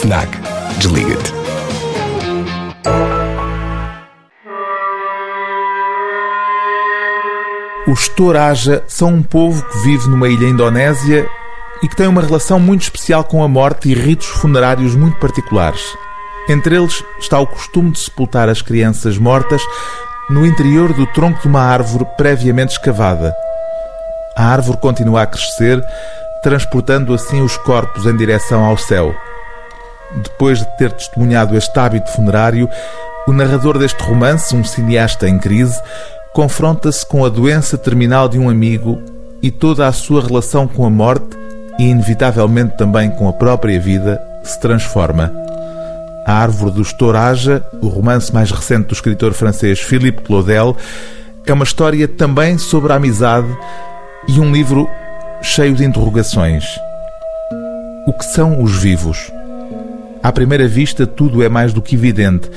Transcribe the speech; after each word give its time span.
FNAC. 0.00 0.28
Desliga-te. 0.78 1.32
Os 7.88 8.08
Toraja 8.08 8.84
são 8.86 9.08
um 9.08 9.22
povo 9.24 9.60
que 9.64 9.78
vive 9.78 10.08
numa 10.08 10.28
ilha 10.28 10.46
indonésia 10.46 11.28
e 11.82 11.88
que 11.88 11.96
tem 11.96 12.06
uma 12.06 12.22
relação 12.22 12.60
muito 12.60 12.82
especial 12.82 13.24
com 13.24 13.42
a 13.42 13.48
morte 13.48 13.88
e 13.88 13.94
ritos 13.94 14.28
funerários 14.28 14.94
muito 14.94 15.18
particulares. 15.18 15.82
Entre 16.48 16.76
eles 16.76 17.02
está 17.18 17.40
o 17.40 17.46
costume 17.46 17.90
de 17.90 17.98
sepultar 17.98 18.48
as 18.48 18.62
crianças 18.62 19.18
mortas 19.18 19.62
no 20.30 20.46
interior 20.46 20.92
do 20.92 21.06
tronco 21.06 21.40
de 21.40 21.48
uma 21.48 21.62
árvore 21.62 22.06
previamente 22.16 22.72
escavada. 22.72 23.34
A 24.36 24.46
árvore 24.46 24.78
continua 24.78 25.22
a 25.22 25.26
crescer, 25.26 25.82
transportando 26.40 27.12
assim 27.12 27.42
os 27.42 27.56
corpos 27.56 28.06
em 28.06 28.16
direção 28.16 28.64
ao 28.64 28.76
céu. 28.76 29.12
Depois 30.16 30.58
de 30.58 30.76
ter 30.76 30.92
testemunhado 30.92 31.56
este 31.56 31.78
hábito 31.78 32.10
funerário, 32.10 32.68
o 33.26 33.32
narrador 33.32 33.78
deste 33.78 34.02
romance, 34.02 34.54
um 34.54 34.64
cineasta 34.64 35.28
em 35.28 35.38
crise, 35.38 35.78
confronta-se 36.32 37.06
com 37.06 37.24
a 37.24 37.28
doença 37.28 37.76
terminal 37.76 38.28
de 38.28 38.38
um 38.38 38.48
amigo 38.48 39.02
e 39.42 39.50
toda 39.50 39.86
a 39.86 39.92
sua 39.92 40.24
relação 40.24 40.66
com 40.66 40.84
a 40.84 40.90
morte 40.90 41.36
e, 41.78 41.84
inevitavelmente, 41.84 42.76
também 42.76 43.10
com 43.10 43.28
a 43.28 43.32
própria 43.32 43.78
vida 43.78 44.20
se 44.42 44.58
transforma. 44.60 45.32
A 46.26 46.32
Árvore 46.32 46.72
dos 46.72 46.92
Toraja, 46.92 47.64
o 47.80 47.88
romance 47.88 48.32
mais 48.32 48.50
recente 48.50 48.88
do 48.88 48.94
escritor 48.94 49.32
francês 49.32 49.80
Philippe 49.80 50.22
Claudel, 50.22 50.76
é 51.46 51.52
uma 51.52 51.64
história 51.64 52.06
também 52.06 52.58
sobre 52.58 52.92
a 52.92 52.96
amizade 52.96 53.48
e 54.28 54.38
um 54.38 54.52
livro 54.52 54.88
cheio 55.40 55.74
de 55.74 55.84
interrogações. 55.84 56.64
O 58.06 58.12
que 58.12 58.24
são 58.24 58.62
os 58.62 58.76
vivos? 58.76 59.37
À 60.22 60.32
primeira 60.32 60.66
vista, 60.66 61.06
tudo 61.06 61.42
é 61.42 61.48
mais 61.48 61.72
do 61.72 61.80
que 61.80 61.94
evidente. 61.94 62.50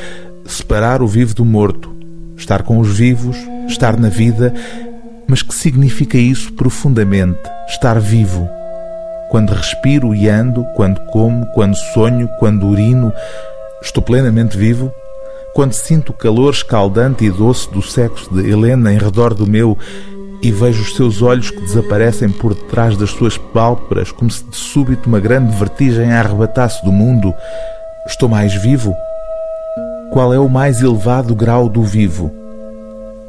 Separar 0.46 1.02
o 1.02 1.08
vivo 1.08 1.36
do 1.36 1.46
morto, 1.46 1.96
estar 2.36 2.64
com 2.64 2.80
os 2.80 2.98
vivos, 2.98 3.38
estar 3.68 3.98
na 3.98 4.10
vida, 4.10 4.54
mas 5.28 5.44
que 5.44 5.54
significa 5.54 6.18
isso 6.18 6.52
profundamente? 6.54 7.40
Estar 7.68 8.00
vivo. 8.00 8.50
Quando 9.30 9.54
respiro 9.54 10.14
e 10.14 10.28
ando, 10.28 10.66
quando 10.76 11.00
como, 11.12 11.46
quando 11.54 11.76
sonho, 11.94 12.28
quando 12.40 12.68
urino, 12.68 13.14
estou 13.82 14.04
plenamente 14.04 14.58
vivo? 14.58 14.92
Quando 15.54 15.74
sinto 15.74 16.10
o 16.10 16.18
calor 16.18 16.54
escaldante 16.54 17.26
e 17.26 17.30
doce 17.30 17.72
do 17.72 17.82
sexo 17.82 18.34
de 18.34 18.50
Helena 18.50 18.92
em 18.92 18.98
redor 18.98 19.34
do 19.34 19.46
meu 19.46 19.78
e 20.42 20.52
vejo 20.52 20.82
os 20.82 20.96
seus 20.96 21.22
olhos 21.22 21.52
que 21.52 21.62
desaparecem 21.62 22.30
por 22.30 22.56
detrás 22.56 22.98
das 22.98 23.12
suas 23.12 23.38
pálpebras, 23.38 24.12
como 24.12 24.32
se 24.32 24.44
de 24.44 24.56
súbito 24.56 25.08
uma 25.08 25.20
grande 25.20 25.56
vertigem 25.56 26.12
arrebatasse 26.12 26.84
do 26.84 26.92
mundo, 26.92 27.34
estou 28.08 28.28
mais 28.28 28.54
vivo? 28.56 28.96
Qual 30.12 30.34
é 30.34 30.40
o 30.40 30.50
mais 30.50 30.82
elevado 30.82 31.36
grau 31.36 31.70
do 31.70 31.84
vivo? 31.84 32.32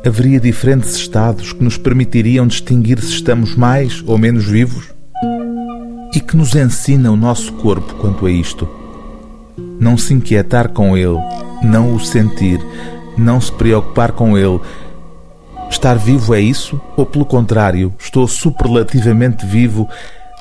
Haveria 0.05 0.41
diferentes 0.41 0.97
estados 0.97 1.53
que 1.53 1.63
nos 1.63 1.79
permitiriam 1.79 2.47
distinguir 2.47 3.01
se 3.01 3.13
estamos 3.13 3.55
mais 3.55 4.03
ou 4.07 4.19
menos 4.19 4.47
vivos? 4.47 4.93
E 6.15 6.21
que 6.21 6.37
nos 6.37 6.55
ensina 6.55 7.13
o 7.13 7.17
nosso 7.17 7.53
corpo 7.53 7.95
quanto 7.95 8.27
a 8.27 8.31
isto? 8.31 8.69
Não 9.79 9.97
se 9.97 10.13
inquietar 10.13 10.71
com 10.71 10.97
ele, 10.97 11.19
não 11.63 11.95
o 11.95 12.01
sentir, 12.01 12.61
não 13.17 13.41
se 13.41 13.53
preocupar 13.53 14.13
com 14.13 14.37
ele. 14.37 14.61
Estar 15.73 15.95
vivo 15.95 16.35
é 16.35 16.41
isso? 16.41 16.79
Ou 16.97 17.07
pelo 17.07 17.25
contrário, 17.25 17.93
estou 17.99 18.29
superlativamente 18.29 19.45
vivo 19.47 19.89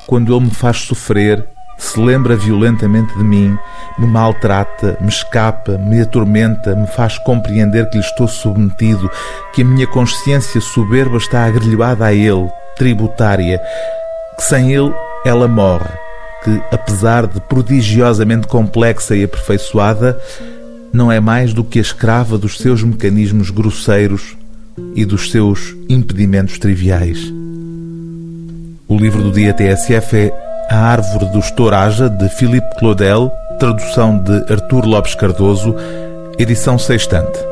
quando 0.05 0.35
ele 0.35 0.45
me 0.45 0.51
faz 0.51 0.81
sofrer, 0.81 1.47
se 1.77 1.97
lembra 1.99 2.35
violentamente 2.35 3.17
de 3.17 3.23
mim, 3.23 3.57
me 3.97 4.05
maltrata, 4.05 4.97
me 4.99 5.07
escapa, 5.07 5.77
me 5.77 6.01
atormenta, 6.01 6.75
me 6.75 6.85
faz 6.85 7.17
compreender 7.19 7.89
que 7.89 7.97
lhe 7.97 8.03
estou 8.03 8.27
submetido, 8.27 9.09
que 9.53 9.61
a 9.61 9.65
minha 9.65 9.87
consciência 9.87 10.59
soberba 10.59 11.15
está 11.15 11.45
agrilhoada 11.45 12.05
a 12.05 12.13
ele, 12.13 12.51
tributária, 12.75 13.59
que 14.37 14.43
sem 14.43 14.73
ele 14.73 14.93
ela 15.25 15.47
morre, 15.47 15.89
que, 16.43 16.61
apesar 16.71 17.25
de 17.25 17.39
prodigiosamente 17.39 18.47
complexa 18.47 19.15
e 19.15 19.23
aperfeiçoada, 19.23 20.19
não 20.91 21.09
é 21.09 21.21
mais 21.21 21.53
do 21.53 21.63
que 21.63 21.79
a 21.79 21.81
escrava 21.81 22.37
dos 22.37 22.57
seus 22.57 22.83
mecanismos 22.83 23.49
grosseiros 23.49 24.40
e 24.95 25.05
dos 25.05 25.31
seus 25.31 25.75
impedimentos 25.89 26.57
triviais. 26.57 27.19
O 28.87 28.97
livro 28.97 29.21
do 29.23 29.31
dia 29.31 29.53
TSF 29.53 30.15
é 30.17 30.33
a 30.69 30.77
Árvore 30.77 31.25
do 31.31 31.39
Estouraja, 31.39 32.09
de 32.09 32.29
Philippe 32.29 32.75
Claudel, 32.77 33.31
tradução 33.59 34.17
de 34.17 34.51
Artur 34.51 34.85
Lopes 34.85 35.15
Cardoso, 35.15 35.75
edição 36.37 36.77
sextante. 36.77 37.50